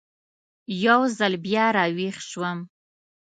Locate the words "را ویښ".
1.75-2.17